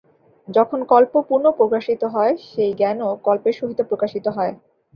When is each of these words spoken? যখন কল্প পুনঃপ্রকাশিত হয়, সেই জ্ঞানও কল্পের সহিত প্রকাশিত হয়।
যখন 0.47 0.79
কল্প 0.91 1.13
পুনঃপ্রকাশিত 1.29 2.01
হয়, 2.15 2.33
সেই 2.47 2.71
জ্ঞানও 2.79 3.09
কল্পের 3.25 3.55
সহিত 3.59 3.79
প্রকাশিত 3.89 4.25
হয়। 4.37 4.53